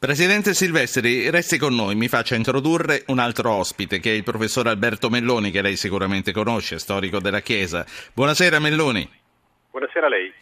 Presidente 0.00 0.54
Silvestri, 0.54 1.28
resti 1.28 1.58
con 1.58 1.74
noi, 1.74 1.96
mi 1.96 2.06
faccia 2.06 2.36
introdurre 2.36 3.02
un 3.08 3.18
altro 3.18 3.50
ospite 3.50 3.98
che 3.98 4.12
è 4.12 4.14
il 4.14 4.22
professor 4.22 4.68
Alberto 4.68 5.10
Melloni, 5.10 5.50
che 5.50 5.60
lei 5.60 5.74
sicuramente 5.74 6.30
conosce, 6.30 6.78
storico 6.78 7.18
della 7.18 7.40
Chiesa. 7.40 7.84
Buonasera 8.14 8.60
Melloni. 8.60 9.10
Buonasera 9.72 10.06
a 10.06 10.08
lei. 10.08 10.32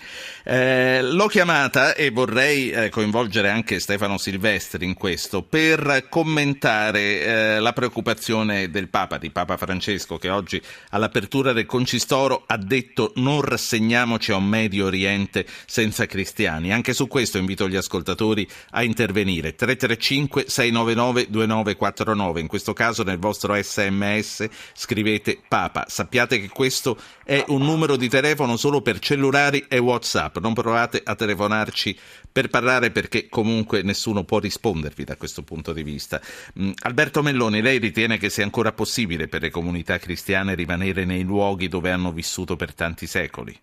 Eh, 0.49 1.03
l'ho 1.03 1.27
chiamata 1.27 1.97
e 1.97 2.11
vorrei 2.11 2.71
eh, 2.71 2.89
coinvolgere 2.89 3.49
anche 3.49 3.81
Stefano 3.81 4.17
Silvestri 4.17 4.85
in 4.85 4.95
questo 4.95 5.43
per 5.43 6.07
commentare 6.09 7.01
eh, 7.01 7.59
la 7.59 7.73
preoccupazione 7.73 8.71
del 8.71 8.89
Papa, 8.89 9.19
di 9.19 9.31
Papa 9.31 9.57
Francesco, 9.57 10.19
che 10.19 10.31
oggi 10.31 10.63
all'apertura 10.91 11.53
del 11.53 11.67
Concistoro 11.67 12.45
ha 12.47 12.57
detto 12.59 13.11
non 13.17 13.41
rassegniamoci 13.41 14.31
a 14.31 14.37
un 14.37 14.45
Medio 14.45 14.87
Oriente 14.87 15.45
senza 15.67 16.07
cristiani. 16.07 16.73
Anche 16.73 16.95
su 16.95 17.09
questo 17.09 17.39
invito 17.39 17.69
gli 17.69 17.75
ascoltatori 17.75 18.49
a 18.71 18.85
intervenire. 18.85 19.57
335 19.57 20.45
699 20.47 21.27
2949. 21.29 22.41
In 22.41 22.47
questo 22.47 22.73
caso 22.73 23.03
nel 23.03 23.19
vostro 23.19 23.61
sms 23.61 24.47
scrivete 24.75 25.41
Papa. 25.49 25.87
Sappiate 25.89 26.41
che 26.41 26.51
questo 26.51 26.97
è 27.25 27.43
un 27.49 27.63
numero 27.63 27.97
di 27.97 28.09
telefono 28.09 28.57
solo 28.57 28.81
per 28.81 29.01
cellulari 29.01 29.65
e 29.67 29.79
WhatsApp. 29.79 30.35
Non 30.41 30.55
provate 30.55 31.01
a 31.05 31.15
telefonarci 31.15 31.99
per 32.31 32.49
parlare 32.49 32.91
perché 32.91 33.29
comunque 33.29 33.83
nessuno 33.83 34.25
può 34.25 34.39
rispondervi 34.39 35.05
da 35.05 35.17
questo 35.17 35.43
punto 35.43 35.73
di 35.73 35.83
vista. 35.83 36.21
Mm, 36.61 36.73
Alberto 36.83 37.23
Melloni, 37.23 37.61
lei 37.61 37.79
ritiene 37.79 38.19
che 38.19 38.31
sia 38.31 38.45
ancora 38.45 38.73
possibile 38.73 39.29
per 39.29 39.43
le 39.43 39.51
comunità 39.51 39.99
cristiane 39.99 40.55
rimanere 40.55 41.05
nei 41.05 41.23
luoghi 41.23 41.69
dove 41.69 41.91
hanno 41.91 42.13
vissuto 42.13 42.57
per 42.57 42.75
tanti 42.75 43.07
secoli? 43.07 43.59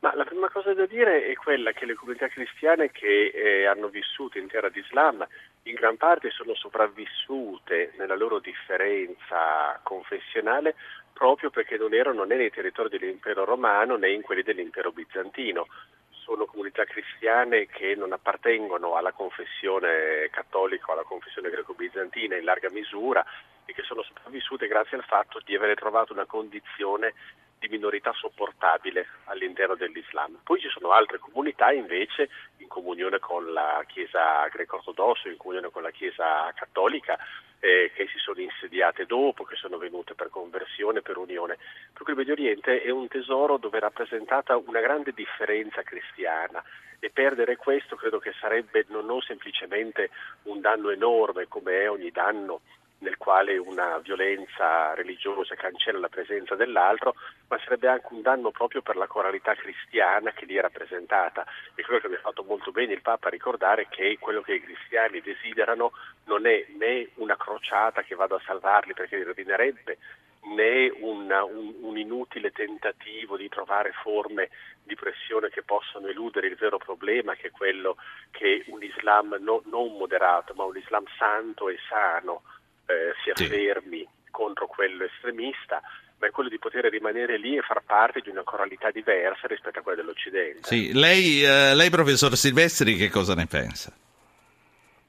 Ma 0.00 0.14
la 0.16 0.24
cosa 0.70 0.74
da 0.74 0.86
dire 0.86 1.26
è 1.26 1.34
quella 1.34 1.72
che 1.72 1.84
le 1.84 1.94
comunità 1.94 2.28
cristiane 2.28 2.92
che 2.92 3.32
eh, 3.34 3.66
hanno 3.66 3.88
vissuto 3.88 4.38
in 4.38 4.46
terra 4.46 4.68
d'Islam 4.68 5.26
in 5.64 5.74
gran 5.74 5.96
parte 5.96 6.30
sono 6.30 6.54
sopravvissute 6.54 7.92
nella 7.98 8.14
loro 8.14 8.38
differenza 8.38 9.80
confessionale 9.82 10.76
proprio 11.12 11.50
perché 11.50 11.76
non 11.76 11.92
erano 11.92 12.22
né 12.22 12.36
nei 12.36 12.50
territori 12.50 12.88
dell'impero 12.88 13.44
romano 13.44 13.96
né 13.96 14.10
in 14.10 14.22
quelli 14.22 14.42
dell'impero 14.42 14.92
bizantino. 14.92 15.66
Sono 16.10 16.46
comunità 16.46 16.84
cristiane 16.84 17.66
che 17.66 17.96
non 17.96 18.12
appartengono 18.12 18.94
alla 18.94 19.12
confessione 19.12 20.28
cattolica 20.30 20.86
o 20.88 20.92
alla 20.92 21.02
confessione 21.02 21.50
greco-bizantina 21.50 22.36
in 22.36 22.44
larga 22.44 22.70
misura 22.70 23.24
e 23.64 23.72
che 23.72 23.82
sono 23.82 24.02
sopravvissute 24.02 24.68
grazie 24.68 24.96
al 24.96 25.04
fatto 25.04 25.40
di 25.44 25.56
aver 25.56 25.74
trovato 25.74 26.12
una 26.12 26.26
condizione 26.26 27.14
di 27.60 27.68
minorità 27.68 28.12
sopportabile 28.14 29.06
all'interno 29.24 29.74
dell'Islam. 29.74 30.40
Poi 30.42 30.58
ci 30.58 30.68
sono 30.70 30.92
altre 30.92 31.18
comunità 31.18 31.70
invece 31.70 32.30
in 32.56 32.68
comunione 32.68 33.18
con 33.18 33.52
la 33.52 33.84
Chiesa 33.86 34.48
greco-ortodossa, 34.48 35.28
in 35.28 35.36
comunione 35.36 35.70
con 35.70 35.82
la 35.82 35.90
Chiesa 35.90 36.50
cattolica, 36.54 37.18
eh, 37.60 37.92
che 37.94 38.08
si 38.08 38.18
sono 38.18 38.40
insediate 38.40 39.04
dopo, 39.04 39.44
che 39.44 39.56
sono 39.56 39.76
venute 39.76 40.14
per 40.14 40.30
conversione, 40.30 41.02
per 41.02 41.18
unione. 41.18 41.58
Per 41.92 42.02
cui 42.02 42.12
il 42.12 42.18
Medio 42.18 42.32
Oriente 42.32 42.80
è 42.80 42.88
un 42.88 43.06
tesoro 43.08 43.58
dove 43.58 43.76
è 43.76 43.80
rappresentata 43.80 44.56
una 44.56 44.80
grande 44.80 45.12
differenza 45.12 45.82
cristiana 45.82 46.64
e 46.98 47.10
perdere 47.10 47.56
questo 47.56 47.94
credo 47.94 48.18
che 48.18 48.32
sarebbe 48.40 48.86
non, 48.88 49.04
non 49.04 49.20
semplicemente 49.20 50.08
un 50.44 50.60
danno 50.62 50.88
enorme 50.88 51.46
come 51.46 51.82
è 51.82 51.90
ogni 51.90 52.10
danno 52.10 52.62
nel 53.00 53.16
quale 53.16 53.56
una 53.56 53.98
violenza 53.98 54.94
religiosa 54.94 55.54
cancella 55.54 55.98
la 55.98 56.08
presenza 56.08 56.54
dell'altro, 56.54 57.14
ma 57.48 57.58
sarebbe 57.58 57.88
anche 57.88 58.08
un 58.10 58.22
danno 58.22 58.50
proprio 58.50 58.82
per 58.82 58.96
la 58.96 59.06
coralità 59.06 59.54
cristiana 59.54 60.32
che 60.32 60.44
lì 60.44 60.54
è 60.54 60.60
rappresentata. 60.60 61.46
E 61.74 61.82
credo 61.82 62.00
che 62.00 62.06
abbia 62.06 62.20
fatto 62.20 62.44
molto 62.44 62.70
bene 62.72 62.92
il 62.92 63.02
Papa 63.02 63.28
a 63.28 63.30
ricordare 63.30 63.88
che 63.88 64.18
quello 64.18 64.42
che 64.42 64.54
i 64.54 64.62
cristiani 64.62 65.20
desiderano 65.20 65.92
non 66.24 66.46
è 66.46 66.66
né 66.78 67.08
una 67.14 67.36
crociata 67.36 68.02
che 68.02 68.14
vada 68.14 68.36
a 68.36 68.42
salvarli 68.44 68.92
perché 68.94 69.16
li 69.16 69.24
rovinerebbe, 69.24 69.98
né 70.42 70.90
una, 71.00 71.44
un, 71.44 71.74
un, 71.80 71.98
inutile 71.98 72.50
tentativo 72.50 73.36
di 73.36 73.48
trovare 73.48 73.92
forme 74.02 74.48
di 74.82 74.94
pressione 74.94 75.50
che 75.50 75.62
possano 75.62 76.06
eludere 76.06 76.46
il 76.46 76.56
vero 76.56 76.78
problema, 76.78 77.34
che 77.34 77.48
è 77.48 77.50
quello 77.50 77.96
che 78.30 78.64
un 78.68 78.82
Islam 78.82 79.36
no, 79.40 79.62
non 79.66 79.96
moderato, 79.96 80.54
ma 80.54 80.64
un 80.64 80.76
Islam 80.76 81.04
santo 81.18 81.68
e 81.68 81.78
sano 81.88 82.42
eh, 82.90 83.12
si 83.22 83.30
affermi 83.30 83.98
sì. 83.98 84.08
contro 84.30 84.66
quello 84.66 85.04
estremista, 85.04 85.80
ma 86.18 86.26
è 86.26 86.30
quello 86.30 86.48
di 86.48 86.58
poter 86.58 86.84
rimanere 86.86 87.38
lì 87.38 87.56
e 87.56 87.62
far 87.62 87.82
parte 87.84 88.20
di 88.20 88.28
una 88.28 88.42
coralità 88.42 88.90
diversa 88.90 89.46
rispetto 89.46 89.78
a 89.78 89.82
quella 89.82 90.00
dell'Occidente. 90.00 90.62
Sì. 90.62 90.92
Lei, 90.92 91.42
eh, 91.42 91.74
lei, 91.74 91.90
professor 91.90 92.36
Silvestri, 92.36 92.96
che 92.96 93.08
cosa 93.08 93.34
ne 93.34 93.46
pensa? 93.46 93.92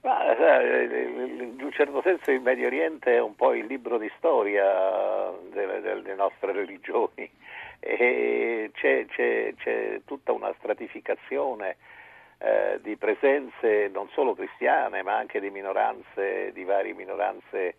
Ma, 0.01 0.35
eh, 0.35 0.83
in 0.83 1.61
un 1.61 1.71
certo 1.71 2.01
senso 2.01 2.31
il 2.31 2.41
Medio 2.41 2.67
Oriente 2.67 3.13
è 3.13 3.21
un 3.21 3.35
po' 3.35 3.53
il 3.53 3.65
libro 3.65 3.97
di 3.97 4.11
storia 4.17 5.31
delle, 5.51 5.81
delle 5.81 6.15
nostre 6.15 6.53
religioni 6.53 7.29
e 7.79 8.71
c'è, 8.73 9.05
c'è, 9.07 9.53
c'è 9.57 10.01
tutta 10.05 10.31
una 10.31 10.53
stratificazione 10.59 11.77
eh, 12.43 12.79
di 12.81 12.95
presenze 12.95 13.89
non 13.93 14.09
solo 14.13 14.33
cristiane 14.33 15.03
ma 15.03 15.15
anche 15.15 15.39
di 15.39 15.51
minoranze, 15.51 16.51
di 16.53 16.63
varie 16.63 16.93
minoranze 16.93 17.75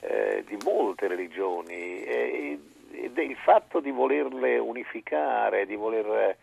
eh, 0.00 0.44
di 0.46 0.56
molte 0.64 1.08
religioni 1.08 2.02
e, 2.02 2.58
ed 2.92 3.18
il 3.18 3.36
fatto 3.36 3.80
di 3.80 3.90
volerle 3.90 4.58
unificare, 4.58 5.66
di 5.66 5.76
voler 5.76 6.36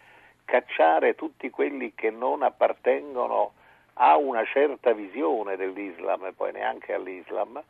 cacciare 0.46 1.16
tutti 1.16 1.50
quelli 1.50 1.94
che 1.96 2.10
non 2.10 2.44
appartengono 2.44 3.54
a 3.94 4.16
una 4.18 4.46
certa 4.46 4.94
visione 4.94 5.56
dell'Islam 5.56 6.26
e 6.26 6.34
poi 6.34 6.52
neanche 6.52 6.94
all'Islam, 6.94 7.62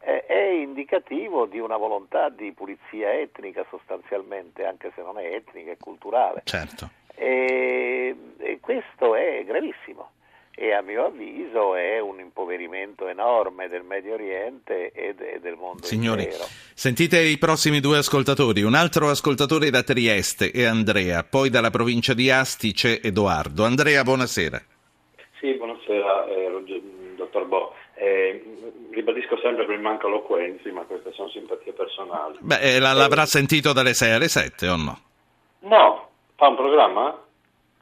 eh, 0.00 0.26
è 0.26 0.48
indicativo 0.48 1.46
di 1.46 1.58
una 1.58 1.76
volontà 1.76 2.28
di 2.28 2.52
pulizia 2.52 3.12
etnica 3.12 3.64
sostanzialmente, 3.70 4.66
anche 4.66 4.92
se 4.94 5.02
non 5.02 5.18
è 5.18 5.32
etnica, 5.32 5.70
è 5.70 5.76
culturale. 5.78 6.42
Certo. 6.44 7.02
E, 7.14 8.16
e 8.38 8.58
questo 8.60 9.14
è 9.14 9.44
gravissimo 9.44 10.10
e 10.56 10.72
a 10.72 10.82
mio 10.82 11.06
avviso 11.06 11.74
è 11.74 11.98
un 11.98 12.20
impoverimento 12.20 13.08
enorme 13.08 13.68
del 13.68 13.82
Medio 13.82 14.14
Oriente 14.14 14.92
e, 14.92 15.12
de, 15.14 15.40
del 15.40 15.56
mondo 15.56 15.84
Signori, 15.84 16.22
intero. 16.22 16.44
sentite 16.74 17.20
i 17.20 17.38
prossimi 17.38 17.80
due 17.80 17.98
ascoltatori. 17.98 18.62
Un 18.62 18.74
altro 18.74 19.10
ascoltatore 19.10 19.70
da 19.70 19.82
Trieste 19.82 20.52
è 20.52 20.62
Andrea, 20.62 21.24
poi 21.24 21.50
dalla 21.50 21.70
provincia 21.70 22.14
di 22.14 22.30
Asti 22.30 22.72
c'è 22.72 23.00
Edoardo. 23.02 23.64
Andrea, 23.64 24.04
buonasera. 24.04 24.62
Sì, 25.40 25.54
buonasera, 25.54 26.26
eh, 26.26 26.62
dottor 27.16 27.46
Bo. 27.46 27.74
Eh, 27.96 28.42
ribadisco 28.92 29.36
sempre 29.38 29.66
che 29.66 29.74
mi 29.74 29.82
manca 29.82 30.06
Loquenzi, 30.06 30.70
ma 30.70 30.82
queste 30.82 31.10
sono 31.12 31.30
simpatie 31.30 31.72
personali. 31.72 32.38
Beh, 32.40 32.76
eh, 32.76 32.78
l'avrà 32.78 33.26
sentito 33.26 33.72
dalle 33.72 33.92
6 33.92 34.12
alle 34.12 34.28
7 34.28 34.68
o 34.68 34.76
no? 34.76 34.98
No, 35.60 36.08
fa 36.36 36.48
un 36.48 36.56
programma? 36.56 37.18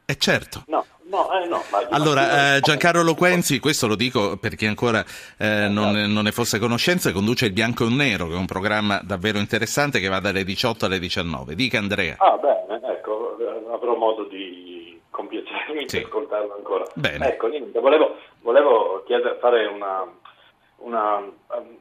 Eh 0.04 0.16
certo. 0.18 0.64
No, 0.66 0.84
no, 1.04 1.30
eh, 1.32 1.46
no. 1.46 1.62
allora, 1.90 2.56
eh, 2.56 2.60
Giancarlo 2.60 3.02
Loquenzi, 3.02 3.60
questo 3.60 3.86
lo 3.86 3.94
dico 3.94 4.36
per 4.36 4.56
chi 4.56 4.66
ancora 4.66 5.02
eh, 5.38 5.68
non, 5.68 5.92
non, 5.92 6.24
ne 6.24 6.32
fosse 6.32 6.56
a 6.56 6.58
conoscenza, 6.58 7.12
conduce 7.12 7.46
il 7.46 7.52
Bianco 7.52 7.86
e 7.86 7.90
Nero, 7.90 8.26
che 8.26 8.34
è 8.34 8.36
un 8.36 8.46
programma 8.46 9.00
davvero 9.02 9.38
interessante 9.38 10.00
che 10.00 10.08
va 10.08 10.20
dalle 10.20 10.44
18 10.44 10.86
alle 10.86 10.98
19. 10.98 11.54
Dica 11.54 11.78
Andrea. 11.78 12.16
Ah, 12.18 12.36
bene, 12.36 12.80
ecco, 12.92 13.36
avrò 13.72 13.94
modo 13.94 14.24
di 14.24 15.00
compiacermi 15.08 15.88
sì. 15.88 15.98
di 15.98 16.04
ascoltarlo 16.04 16.54
ancora. 16.56 16.84
Bene. 16.94 17.28
Ecco, 17.28 17.46
niente, 17.46 17.78
volevo, 17.78 18.16
volevo 18.40 19.04
chiedere, 19.06 19.38
fare 19.40 19.66
una, 19.66 20.04
una, 20.78 21.22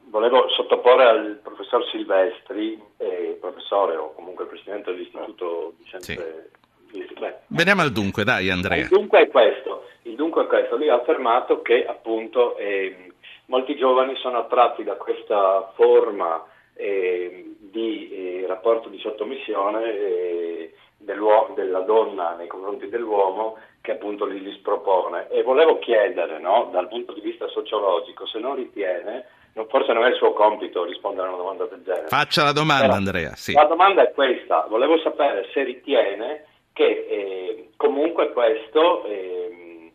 volevo 0.08 0.48
sottoporre 0.48 1.08
al 1.08 1.40
professor 1.42 1.84
Silvestri, 1.90 2.80
eh, 2.96 3.36
professore 3.40 3.96
o 3.96 4.14
comunque 4.14 4.46
presidente 4.46 4.92
dell'Istituto 4.92 5.74
di 5.76 5.84
Scienze 5.84 6.14
sì 6.14 6.60
Beh, 6.92 7.34
Veniamo 7.46 7.82
al 7.82 7.90
dunque, 7.90 8.24
dai 8.24 8.50
Andrea. 8.50 8.78
Il 8.78 8.88
dunque 8.88 9.22
è 9.22 9.28
questo, 9.28 9.86
il 10.02 10.14
dunque 10.14 10.44
è 10.44 10.46
questo. 10.46 10.76
Lui 10.76 10.88
ha 10.88 10.94
affermato 10.94 11.62
che 11.62 11.86
appunto 11.86 12.56
eh, 12.56 13.12
molti 13.46 13.76
giovani 13.76 14.14
sono 14.16 14.38
attratti 14.38 14.84
da 14.84 14.94
questa 14.94 15.72
forma 15.74 16.44
eh, 16.74 17.54
di 17.58 18.10
eh, 18.42 18.46
rapporto 18.46 18.88
di 18.88 18.98
sottomissione 18.98 19.84
eh, 19.84 20.74
della 20.98 21.80
donna 21.80 22.34
nei 22.36 22.46
confronti 22.46 22.88
dell'uomo 22.88 23.58
che 23.80 23.92
appunto 23.92 24.24
li, 24.24 24.40
li 24.40 24.52
spropone. 24.52 25.28
E 25.30 25.42
volevo 25.42 25.78
chiedere, 25.78 26.38
no, 26.38 26.68
dal 26.72 26.88
punto 26.88 27.12
di 27.12 27.20
vista 27.20 27.48
sociologico, 27.48 28.26
se 28.26 28.38
non 28.38 28.54
ritiene 28.54 29.26
forse 29.68 29.92
non 29.92 30.04
è 30.04 30.08
il 30.08 30.16
suo 30.16 30.32
compito 30.32 30.84
rispondere 30.84 31.26
a 31.26 31.30
una 31.30 31.38
domanda 31.38 31.66
del 31.66 31.82
genere. 31.82 32.08
Faccia 32.08 32.42
la 32.42 32.52
domanda, 32.52 32.86
Però, 32.86 32.96
Andrea. 32.96 33.34
Sì. 33.34 33.52
La 33.52 33.64
domanda 33.64 34.02
è 34.02 34.12
questa: 34.12 34.66
volevo 34.68 34.98
sapere 35.00 35.48
se 35.52 35.62
ritiene 35.62 36.46
che 36.72 37.06
eh, 37.08 37.68
comunque 37.76 38.32
questo 38.32 39.04
eh, 39.04 39.92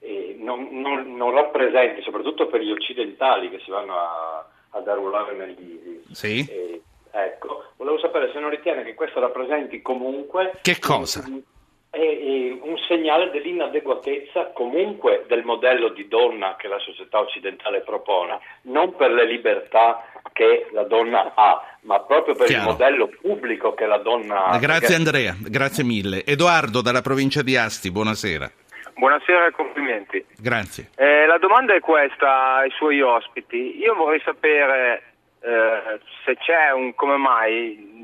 eh, 0.00 0.36
non, 0.38 0.68
non, 0.70 1.16
non, 1.16 1.32
rappresenti, 1.32 2.02
soprattutto 2.02 2.46
per 2.46 2.60
gli 2.60 2.70
occidentali 2.70 3.50
che 3.50 3.60
si 3.60 3.70
vanno 3.70 3.94
a, 3.94 4.46
ad 4.70 4.88
arruolare 4.88 5.34
negli 5.34 6.02
sì. 6.12 6.46
Eh, 6.48 6.82
ecco, 7.10 7.64
volevo 7.76 7.98
sapere 7.98 8.30
se 8.32 8.38
non 8.38 8.50
ritiene 8.50 8.84
che 8.84 8.94
questo 8.94 9.20
rappresenti 9.20 9.82
comunque 9.82 10.58
che 10.62 10.78
cosa? 10.78 11.24
Un, 11.26 11.42
è, 11.90 11.98
è 11.98 12.58
un 12.60 12.76
segnale 12.86 13.30
dell'inadeguatezza 13.30 14.48
comunque 14.52 15.24
del 15.26 15.44
modello 15.44 15.88
di 15.88 16.06
donna 16.08 16.56
che 16.56 16.68
la 16.68 16.78
società 16.78 17.20
occidentale 17.20 17.80
propone, 17.80 18.38
non 18.62 18.94
per 18.94 19.10
le 19.10 19.26
libertà 19.26 20.17
che 20.38 20.68
la 20.70 20.84
donna 20.84 21.32
ha, 21.34 21.60
ma 21.80 21.98
proprio 21.98 22.36
per 22.36 22.46
Chiaro. 22.46 22.62
il 22.62 22.70
modello 22.70 23.10
pubblico 23.20 23.74
che 23.74 23.86
la 23.86 23.98
donna 23.98 24.44
ha. 24.44 24.58
Grazie 24.58 24.94
Andrea, 24.94 25.34
grazie 25.36 25.82
mille. 25.82 26.24
Edoardo 26.24 26.80
dalla 26.80 27.00
provincia 27.00 27.42
di 27.42 27.56
Asti, 27.56 27.90
buonasera. 27.90 28.48
Buonasera 28.94 29.46
e 29.46 29.50
complimenti. 29.50 30.24
Grazie. 30.38 30.90
Eh, 30.96 31.26
la 31.26 31.38
domanda 31.38 31.74
è 31.74 31.80
questa 31.80 32.58
ai 32.58 32.70
suoi 32.70 33.00
ospiti. 33.02 33.78
Io 33.78 33.94
vorrei 33.94 34.20
sapere 34.24 35.02
eh, 35.40 35.98
se 36.24 36.36
c'è 36.36 36.70
un 36.70 36.94
come 36.94 37.16
mai 37.16 37.96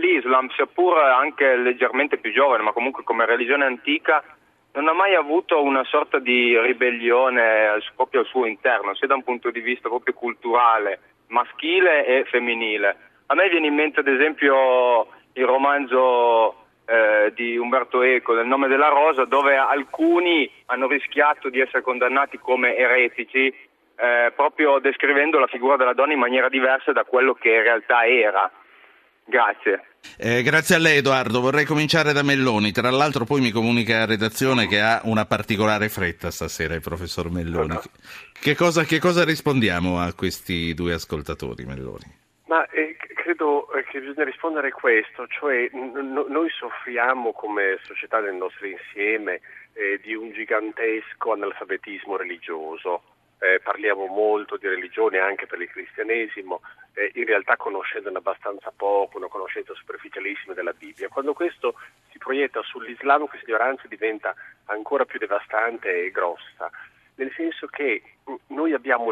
l'Islam, 0.00 0.48
sia 0.54 0.66
pur 0.66 0.96
anche 0.96 1.56
leggermente 1.56 2.18
più 2.18 2.32
giovane, 2.32 2.62
ma 2.62 2.72
comunque 2.72 3.02
come 3.02 3.26
religione 3.26 3.64
antica, 3.64 4.22
non 4.74 4.88
ha 4.88 4.92
mai 4.92 5.14
avuto 5.16 5.60
una 5.60 5.84
sorta 5.84 6.20
di 6.20 6.56
ribellione 6.56 7.80
proprio 7.96 8.20
al 8.20 8.26
suo 8.26 8.46
interno, 8.46 8.94
sia 8.94 9.08
da 9.08 9.14
un 9.14 9.24
punto 9.24 9.50
di 9.50 9.60
vista 9.60 9.88
proprio 9.88 10.14
culturale, 10.14 11.13
maschile 11.28 12.06
e 12.06 12.24
femminile. 12.24 12.96
A 13.26 13.34
me 13.34 13.48
viene 13.48 13.66
in 13.66 13.74
mente 13.74 14.00
ad 14.00 14.08
esempio 14.08 15.08
il 15.32 15.44
romanzo 15.44 16.64
eh, 16.86 17.32
di 17.34 17.56
Umberto 17.56 18.02
Eco, 18.02 18.34
Nel 18.34 18.46
nome 18.46 18.68
della 18.68 18.88
rosa, 18.88 19.24
dove 19.24 19.56
alcuni 19.56 20.50
hanno 20.66 20.86
rischiato 20.86 21.48
di 21.48 21.60
essere 21.60 21.82
condannati 21.82 22.38
come 22.38 22.76
eretici, 22.76 23.46
eh, 23.46 24.32
proprio 24.34 24.78
descrivendo 24.78 25.38
la 25.38 25.46
figura 25.46 25.76
della 25.76 25.94
donna 25.94 26.12
in 26.12 26.18
maniera 26.18 26.48
diversa 26.48 26.92
da 26.92 27.04
quello 27.04 27.34
che 27.34 27.48
in 27.48 27.62
realtà 27.62 28.06
era. 28.06 28.50
Grazie. 29.24 29.82
Eh, 30.18 30.42
grazie 30.42 30.76
a 30.76 30.78
lei 30.78 30.98
Edoardo, 30.98 31.40
vorrei 31.40 31.64
cominciare 31.64 32.12
da 32.12 32.22
Melloni, 32.22 32.72
tra 32.72 32.90
l'altro 32.90 33.24
poi 33.24 33.40
mi 33.40 33.50
comunica 33.50 33.98
la 33.98 34.06
redazione 34.06 34.66
che 34.66 34.80
ha 34.80 35.00
una 35.04 35.24
particolare 35.24 35.88
fretta 35.88 36.30
stasera 36.30 36.74
il 36.74 36.82
professor 36.82 37.30
Melloni. 37.30 37.78
Che 38.32 38.54
cosa, 38.54 38.84
che 38.84 39.00
cosa 39.00 39.24
rispondiamo 39.24 39.98
a 39.98 40.12
questi 40.14 40.74
due 40.74 40.92
ascoltatori 40.92 41.64
Melloni? 41.64 42.22
Ma 42.46 42.66
eh, 42.68 42.96
credo 43.14 43.72
eh, 43.72 43.84
che 43.84 44.00
bisogna 44.00 44.24
rispondere 44.24 44.68
a 44.68 44.72
questo, 44.72 45.26
cioè 45.26 45.68
n- 45.72 46.26
noi 46.28 46.50
soffriamo 46.50 47.32
come 47.32 47.78
società 47.82 48.20
nel 48.20 48.34
nostro 48.34 48.66
insieme 48.66 49.40
eh, 49.72 49.98
di 50.02 50.14
un 50.14 50.30
gigantesco 50.32 51.32
analfabetismo 51.32 52.16
religioso 52.16 53.02
eh, 53.38 53.60
parliamo 53.62 54.06
molto 54.06 54.56
di 54.56 54.68
religione 54.68 55.18
anche 55.18 55.46
per 55.46 55.60
il 55.60 55.68
cristianesimo, 55.68 56.60
eh, 56.94 57.10
in 57.14 57.24
realtà 57.24 57.56
conoscendone 57.56 58.18
abbastanza 58.18 58.72
poco, 58.74 59.18
una 59.18 59.28
conoscenza 59.28 59.74
superficialissima 59.74 60.54
della 60.54 60.72
Bibbia. 60.72 61.08
Quando 61.08 61.34
questo 61.34 61.74
si 62.10 62.18
proietta 62.18 62.62
sull'Islam 62.62 63.26
questa 63.26 63.46
ignoranza 63.48 63.88
diventa 63.88 64.34
ancora 64.66 65.04
più 65.04 65.18
devastante 65.18 66.04
e 66.04 66.10
grossa, 66.10 66.70
nel 67.16 67.32
senso 67.36 67.66
che 67.66 68.02
mm, 68.28 68.34
noi 68.48 68.72
abbiamo, 68.72 69.10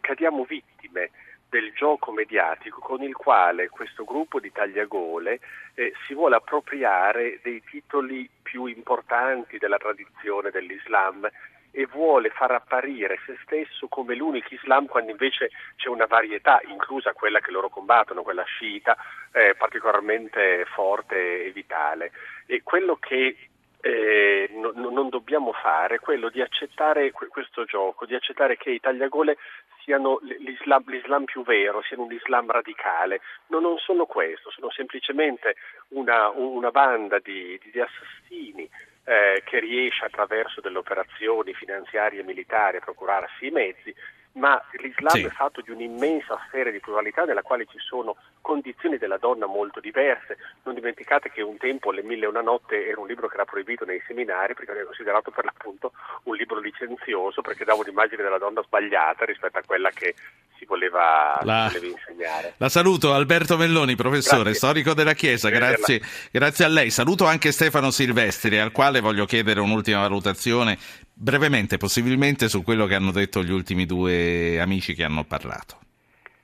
cadiamo 0.00 0.44
vittime 0.44 1.10
del 1.52 1.70
gioco 1.74 2.12
mediatico 2.12 2.80
con 2.80 3.02
il 3.02 3.14
quale 3.14 3.68
questo 3.68 4.04
gruppo 4.04 4.40
di 4.40 4.50
tagliagole 4.50 5.38
eh, 5.74 5.92
si 6.06 6.14
vuole 6.14 6.36
appropriare 6.36 7.40
dei 7.42 7.62
titoli 7.62 8.26
più 8.40 8.64
importanti 8.64 9.58
della 9.58 9.76
tradizione 9.76 10.50
dell'Islam 10.50 11.28
e 11.72 11.86
vuole 11.86 12.30
far 12.30 12.52
apparire 12.52 13.18
se 13.26 13.36
stesso 13.42 13.88
come 13.88 14.14
l'unico 14.14 14.54
Islam 14.54 14.86
quando 14.86 15.10
invece 15.10 15.50
c'è 15.76 15.88
una 15.88 16.06
varietà, 16.06 16.60
inclusa 16.68 17.12
quella 17.12 17.40
che 17.40 17.50
loro 17.50 17.70
combattono, 17.70 18.22
quella 18.22 18.44
sciita, 18.44 18.96
eh, 19.32 19.54
particolarmente 19.56 20.66
forte 20.66 21.46
e 21.46 21.50
vitale. 21.50 22.12
E 22.46 22.62
quello 22.62 22.96
che 22.96 23.36
eh, 23.80 24.48
no, 24.52 24.72
non 24.74 25.08
dobbiamo 25.08 25.52
fare 25.52 25.96
è 25.96 26.00
quello 26.00 26.28
di 26.28 26.40
accettare 26.40 27.10
questo 27.10 27.64
gioco, 27.64 28.06
di 28.06 28.14
accettare 28.14 28.56
che 28.56 28.70
i 28.70 28.80
tagliagole 28.80 29.38
siano 29.82 30.20
l'Islam, 30.22 30.84
l'Islam, 30.86 31.24
più 31.24 31.42
vero, 31.42 31.82
siano 31.82 32.04
un 32.04 32.12
Islam 32.12 32.50
radicale. 32.50 33.20
No, 33.48 33.58
non 33.58 33.78
sono 33.78 34.04
questo, 34.04 34.50
sono 34.50 34.70
semplicemente 34.70 35.56
una, 35.88 36.28
una 36.28 36.70
banda 36.70 37.18
di, 37.18 37.58
di 37.72 37.80
assassini 37.80 38.68
eh, 39.04 39.42
che 39.44 39.60
riesce 39.60 40.04
attraverso 40.04 40.60
delle 40.60 40.78
operazioni 40.78 41.54
finanziarie 41.54 42.20
e 42.20 42.24
militari 42.24 42.76
a 42.76 42.80
procurarsi 42.80 43.46
i 43.46 43.50
mezzi, 43.50 43.94
ma 44.34 44.60
l'Islam 44.80 45.12
sì. 45.12 45.24
è 45.24 45.28
fatto 45.28 45.60
di 45.60 45.70
un'immensa 45.70 46.38
sfera 46.46 46.70
di 46.70 46.80
pluralità 46.80 47.24
nella 47.24 47.42
quale 47.42 47.66
ci 47.66 47.78
sono 47.78 48.16
condizioni 48.40 48.96
della 48.96 49.18
donna 49.18 49.46
molto 49.46 49.80
diverse. 49.80 50.38
Non 50.64 50.74
dimenticate 50.74 51.30
che 51.30 51.42
un 51.42 51.56
tempo 51.58 51.90
Le 51.90 52.02
Mille 52.02 52.24
e 52.24 52.28
una 52.28 52.40
Notte 52.40 52.86
era 52.86 53.00
un 53.00 53.06
libro 53.06 53.28
che 53.28 53.34
era 53.34 53.44
proibito 53.44 53.84
nei 53.84 54.02
seminari 54.06 54.54
perché 54.54 54.72
era 54.72 54.84
considerato 54.84 55.30
per 55.30 55.44
l'appunto 55.44 55.92
un 56.24 56.36
libro 56.36 56.60
licenzioso 56.60 57.42
perché 57.42 57.64
dava 57.64 57.80
un'immagine 57.80 58.22
della 58.22 58.38
donna 58.38 58.62
sbagliata 58.62 59.24
rispetto 59.24 59.58
a 59.58 59.62
quella 59.64 59.90
che 59.90 60.14
si 60.58 60.64
voleva, 60.64 61.38
la, 61.42 61.68
si 61.70 61.78
voleva 61.78 61.98
insegnare. 61.98 62.54
La 62.56 62.68
saluto 62.68 63.12
Alberto 63.12 63.56
Melloni, 63.56 63.96
professore, 63.96 64.42
grazie. 64.42 64.58
storico 64.58 64.94
della 64.94 65.14
Chiesa, 65.14 65.50
grazie, 65.50 66.00
grazie 66.30 66.64
a 66.64 66.68
lei. 66.68 66.90
Saluto 66.90 67.26
anche 67.26 67.52
Stefano 67.52 67.90
Silvestri 67.90 68.58
al 68.58 68.72
quale 68.72 69.00
voglio 69.00 69.26
chiedere 69.26 69.60
un'ultima 69.60 70.00
valutazione 70.00 70.78
brevemente, 71.22 71.76
possibilmente 71.76 72.48
su 72.48 72.64
quello 72.64 72.86
che 72.86 72.96
hanno 72.96 73.12
detto 73.12 73.42
gli 73.42 73.52
ultimi 73.52 73.86
due 73.86 74.58
amici 74.60 74.92
che 74.92 75.04
hanno 75.04 75.22
parlato. 75.22 75.78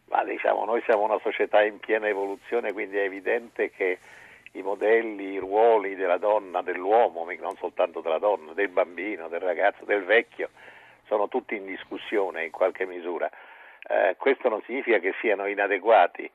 Ma 0.09 0.23
diciamo, 0.23 0.65
noi 0.65 0.81
siamo 0.85 1.03
una 1.03 1.19
società 1.21 1.65
in 1.65 1.81
piena 1.81 2.07
evoluzione, 2.07 2.73
quindi 2.73 2.97
è 2.97 3.03
evidente 3.03 3.71
che 3.71 3.99
i 4.53 4.63
modelli, 4.63 5.33
i 5.33 5.39
ruoli 5.39 5.97
della 5.97 6.17
donna, 6.17 6.63
dell'uomo, 6.63 7.27
non 7.41 7.57
soltanto 7.57 8.01
della 8.01 8.19
donna, 8.19 8.53
del 8.53 8.69
bambino, 8.69 9.27
del 9.27 9.41
ragazzo, 9.41 9.85
del 9.85 10.05
vecchio, 10.05 10.51
sono 11.09 11.27
tutti 11.27 11.57
in 11.57 11.67
discussione 11.67 12.45
in 12.45 12.53
qualche 12.53 12.87
misura. 12.87 13.29
Eh, 13.83 14.15
questo 14.17 14.49
non 14.49 14.63
significa 14.65 14.99
che 14.99 15.13
siano 15.21 15.47
inadeguati. 15.47 16.31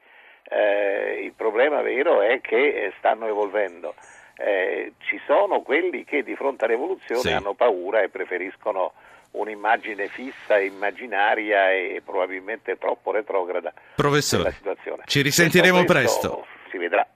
Eh, 0.49 1.21
il 1.23 1.31
problema 1.31 1.81
vero 1.81 2.21
è 2.21 2.41
che 2.41 2.91
stanno 2.97 3.25
evolvendo 3.25 3.95
eh, 4.37 4.93
ci 4.99 5.19
sono 5.25 5.61
quelli 5.61 6.03
che 6.03 6.23
di 6.23 6.35
fronte 6.35 6.65
all'evoluzione 6.65 7.21
sì. 7.21 7.31
hanno 7.31 7.53
paura 7.53 8.01
e 8.01 8.09
preferiscono 8.09 8.93
un'immagine 9.31 10.07
fissa, 10.07 10.59
immaginaria 10.59 11.71
e 11.71 12.01
probabilmente 12.03 12.77
troppo 12.77 13.11
retrograda 13.11 13.73
Professore, 13.95 14.43
della 14.43 14.55
situazione. 14.55 15.03
Ci 15.05 15.21
risentiremo 15.21 15.83
presto. 15.85 16.45
Si 16.73 16.79
vedrà. 16.79 17.07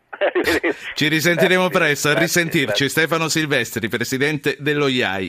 ci 0.93 1.07
risentiremo 1.07 1.69
presto, 1.69 2.09
a 2.09 2.13
risentirci. 2.13 2.89
Stefano 2.89 3.27
Silvestri, 3.27 3.87
presidente 3.87 4.55
dello 4.59 4.87
IAI. 4.87 5.25